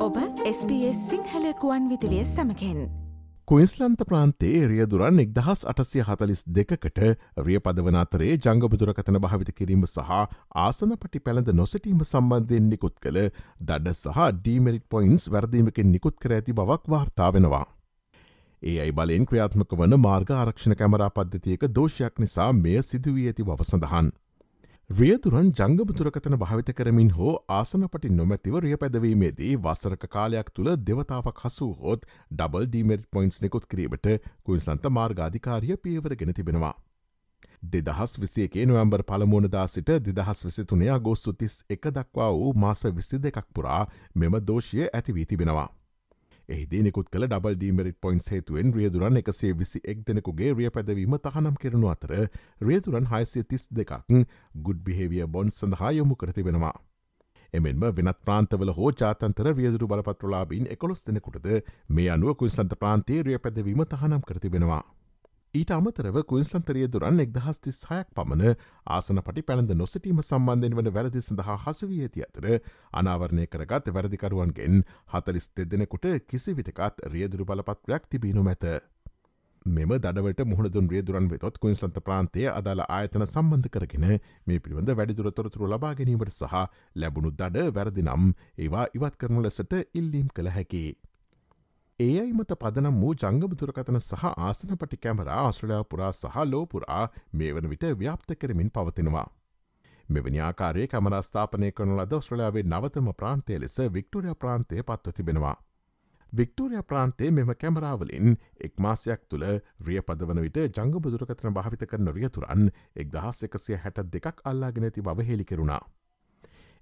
ඔබ 0.00 0.16
SBS 0.48 1.00
සිංහලකුවන් 1.10 1.88
විදිලිය 1.90 2.22
සමකෙන් 2.24 2.78
කුයින්ස්ලන්ත 3.48 4.04
ප්‍රාන්තේ 4.10 4.60
රියදුරන් 4.70 5.18
එක්දහස් 5.24 5.64
අටසිය 5.72 6.04
හතලිස් 6.06 6.40
දෙකට 6.58 7.00
රිය 7.48 7.58
පදවන 7.66 7.98
අතරේ 8.02 8.38
ජංගබදුරකතන 8.38 9.18
භාවිත 9.24 9.50
කිරීම 9.58 9.82
සහ 9.88 10.14
ආසන 10.62 10.94
පටි 11.02 11.20
පැළඳ 11.26 11.50
නොසටීම 11.60 12.00
සම්බන්ධයෙන් 12.06 12.70
නිකුත් 12.72 12.96
කළ 13.04 13.20
දඩ 13.62 13.92
සහ 13.92 14.24
ඩීමරිට් 14.38 14.86
පොයින්ස් 14.88 15.28
වැරදීමකින් 15.36 15.92
නිකුත් 15.92 16.16
කර 16.16 16.36
ඇති 16.38 16.56
බවක් 16.62 16.94
වාර්තා 16.94 17.28
වෙනවා. 17.36 17.66
ඒ 18.62 18.80
අයි 18.80 18.92
බලෙන් 18.94 19.28
ක්‍රියාත්මක 19.28 19.76
වන 19.82 20.00
මාර්ග 20.00 20.32
ආරක්ෂණ 20.38 20.78
කැමරා 20.80 21.12
පද්ධතියක 21.12 21.68
දෝෂයක් 21.74 22.24
නිසා 22.24 22.50
මෙය 22.54 22.80
සිදුවී 22.82 23.28
ඇති 23.28 23.44
බව 23.44 23.68
සඳහන්. 23.68 24.10
රියදුරන් 24.90 25.50
ජංගපතුරකතන 25.54 26.34
භාවිත 26.34 26.70
කරමින් 26.78 27.10
හෝ 27.16 27.32
ආසනපටි 27.56 28.08
නොමැතිව 28.12 28.56
රිය 28.64 28.76
පැදවීමේදී 28.76 29.50
වසරක 29.58 30.06
කාලයක් 30.14 30.48
තුළ 30.50 30.70
දෙවතාවක් 30.88 31.38
හසු 31.44 31.68
හෝත් 31.82 32.08
ඩබල් 32.32 32.66
ඩීමරි් 32.66 32.98
පොයින්ස් 33.12 33.38
නිකුත් 33.44 33.68
කිරීමට 33.70 34.10
කුයින්සන්ත 34.42 34.90
මාර්ගාධිකාරිය 34.90 35.78
පියවර 35.78 36.16
ගෙන 36.16 36.34
තිබෙනවා. 36.34 36.74
දෙදහස් 37.72 38.18
විසේකේ 38.20 38.66
නොවම්බර් 38.66 39.04
පළමුුණදා 39.04 39.66
සිට 39.68 39.96
දෙදහස් 40.08 40.44
විසිතුනයා 40.44 40.98
ගෝස්සුතිස් 41.00 41.60
එක 41.70 41.92
දක්වා 41.92 42.32
වූ 42.34 42.52
මාස 42.56 42.82
විසි 42.92 43.22
දෙකක් 43.24 43.46
පුරා 43.54 43.82
මෙම 44.14 44.40
දෝෂය 44.42 44.88
ඇතිවී 44.88 45.26
තිබෙනවා. 45.26 45.68
එහිදී 46.50 46.82
නිකුත් 46.82 47.08
කළ 47.08 47.26
ඩබල් 47.26 47.56
ඩීමරිට් 47.56 47.98
පොයින්ස් 48.00 48.28
හේතුවෙන් 48.28 48.72
රියදුරන් 48.74 49.18
එකසේ 49.20 49.50
විසි 49.54 49.80
එක් 49.92 50.04
දෙනෙකුගේ 50.06 50.52
රිය 50.52 50.70
පැදවීම 50.70 51.16
තහනම් 51.18 51.58
කරනු 51.62 51.90
අතර 51.92 52.14
රියදුරන් 52.62 53.10
හයිසිය 53.12 53.44
තිස් 53.44 53.66
දෙකක් 53.72 53.92
ගුඩ් 54.60 54.84
බිහේවිය 54.86 55.26
බොන්් 55.28 55.52
සඳහා 55.52 55.92
යොමු 55.92 56.16
කරතිබෙනවා. 56.16 56.76
එමෙන්ම 57.54 57.84
වෙනත් 57.92 58.22
ප්‍රාන්තවල 58.24 58.72
හෝ 58.72 58.90
ජාතන්තර 58.94 59.52
වියදුරු 59.54 59.90
බලපත්‍රලාබීන් 59.92 60.70
එකොළොස් 60.70 61.06
දෙනෙකුටද 61.06 61.50
මේ 61.90 62.08
අනුව 62.10 62.36
කුයිස්ලන්ත 62.36 62.78
ප්‍රාන්තේ 62.78 63.20
රිය 63.22 63.38
පැදවීම 63.38 63.84
තහනම් 63.86 64.22
කරතිබෙනවා. 64.22 64.82
ඊට 65.54 65.70
අමතරව 65.74 66.16
කුයින්ස්ලන්තරිය 66.30 66.86
දුරන් 66.86 67.16
එක්දහස් 67.22 67.56
තිස් 67.58 67.78
හයක් 67.88 68.10
පමණ 68.14 68.52
ආසන 68.88 69.20
පටි 69.20 69.42
පැළඳ 69.42 69.72
නොසිටීම 69.74 70.20
සම්බන්ධෙන් 70.22 70.76
වන 70.78 70.90
වැරදි 70.94 71.22
සඳහා 71.22 71.56
හසුවිය 71.64 72.04
ඇති 72.04 72.22
අතර 72.26 72.46
අනාවරණය 72.94 73.46
කරගත් 73.48 73.90
වැරදිකරුවන්ගෙන් 73.90 74.78
හතලිස් 75.10 75.50
දෙදෙනෙකුට 75.52 76.06
කිසි 76.28 76.54
විටකත් 76.54 77.02
රියදුරු 77.08 77.48
බලපත්‍රයක් 77.50 78.06
තිබීනු 78.08 78.44
මැත. 78.44 78.68
මෙම 79.70 79.96
දඩවට 79.96 80.46
මුහුණදුන් 80.46 80.88
රියදුරන් 80.88 81.28
වෙතොත් 81.28 81.58
කුයින්ස්ලන්ත 81.58 81.98
ප්‍රාන්තය 82.04 82.46
අදාළ 82.52 82.86
ආයතන 82.88 83.26
සම්බන්ධ 83.26 83.70
කරගෙන 83.70 84.08
මේ 84.46 84.60
පිළිබඳ 84.60 84.94
වැඩිදුර 84.94 85.32
තොරතුරු 85.32 85.66
ලබා 85.68 85.94
ගැනීමට 85.96 86.32
සහ 86.32 86.64
ලැබුණු 86.96 87.34
දඩ 87.34 87.74
වැරදි 87.74 88.06
නම් 88.06 88.32
ඒවා 88.58 88.90
ඉවත් 88.94 89.18
කරනු 89.18 89.42
ලෙසට 89.42 89.80
ඉල්ලීම් 89.94 90.30
කළ 90.30 90.52
හැකි. 90.52 90.86
ඒ 92.00 92.20
අයි 92.20 92.32
මත 92.32 92.54
පදනම් 92.54 93.00
වූ 93.00 93.14
ජංගබතුරකතන 93.14 93.98
සහ 93.98 94.22
ආසන 94.26 94.70
පටි 94.74 94.98
කැමරා 94.98 95.40
ආස්ට්‍රලයා 95.40 95.80
පුරා 95.84 96.12
සහ 96.12 96.38
ලෝපුරා 96.44 97.02
මේ 97.32 97.50
වන 97.52 97.68
විට 97.72 97.84
ව්‍යාප්ත 98.02 98.30
කරමින් 98.40 98.70
පවතිනවා. 98.70 99.24
මෙවැනි 100.08 100.40
ආකාරයේ 100.40 100.86
කමරස්ථාපනය 100.86 101.70
කරනු 101.72 101.98
ලද 101.98 102.16
ඔස්ට්‍රලයාාවේ 102.18 102.64
නවතම 102.64 103.10
ප්‍රාන්තය 103.20 103.58
ලෙස 103.58 103.76
වික්ටෝරිය 103.96 104.34
ප්‍රාන්තය 104.36 104.82
පත්ව 104.82 105.14
තිබෙනවා. 105.18 105.54
වික්ටෝරිය 106.32 106.82
ප්‍රාන්තේ 106.84 107.30
මෙම 107.32 107.54
කැමරාවලින් 107.60 108.36
එක් 108.60 108.74
මාසයක් 108.78 109.28
තුළ 109.28 109.46
රිය 109.86 110.02
පදවන 110.02 110.44
විට 110.46 110.60
ජංගබදුරකතන 110.78 111.56
භාවිත 111.58 111.88
කරන 111.92 112.14
රියතුරන් 112.18 112.68
එක් 112.96 113.12
දහස් 113.14 113.48
එකසිය 113.48 113.82
හැට 113.84 114.04
දෙකක් 114.14 114.46
අල්ලාගෙන 114.52 114.88
ඇති 114.88 115.08
බව 115.10 115.28
හෙළි 115.30 115.50
කරුණා. 115.52 115.82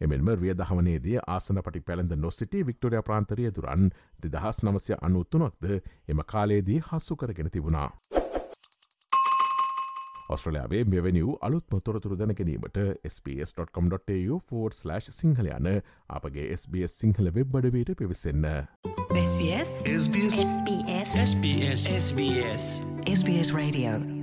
එමෙන්ම 0.00 0.28
රිය 0.34 0.54
දහවනේදී 0.54 1.16
ආසන 1.26 1.62
පටි 1.62 1.84
පැළඳ 1.88 2.12
නොසිටි 2.18 2.66
වික්ටෝරිය 2.66 3.02
ප්‍රාන්තරිය 3.02 3.50
දුරන් 3.52 3.88
දෙදහස් 4.22 4.62
නවසය 4.64 5.00
අනුත්තුනොක්ද 5.00 5.72
එම 6.08 6.22
කාලයේදී 6.26 6.80
හස්සු 6.88 7.16
කරගෙන 7.16 7.50
තිබුණා. 7.50 7.90
ඔස්ට්‍රලයාාවේ 10.28 10.84
මෙවැනි 10.86 11.22
වූ 11.26 11.36
අලුත්ම 11.48 11.80
තොරතුරු 11.84 12.18
දැනගැනීමට 12.18 12.80
ps.com.tu4/ 13.24 15.12
සිංහල 15.12 15.50
යන 15.52 15.70
අපගේ 16.10 16.48
SBS 16.56 16.98
සිංහල 17.04 17.32
වෙබ් 17.38 17.54
බඩවයට 17.54 17.96
පිවිසන්න. 18.02 18.50
SBS 19.22 19.78
SBS 19.94 20.42
SBS 21.22 21.88
SBS 21.94 22.70
SBS 23.14 23.54
Radio 23.54 24.15